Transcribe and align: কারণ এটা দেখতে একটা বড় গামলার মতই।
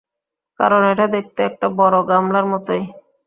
কারণ 0.59 0.81
এটা 0.91 1.05
দেখতে 1.07 1.39
একটা 1.43 1.67
বড় 1.79 1.97
গামলার 2.09 2.45
মতই। 2.45 2.83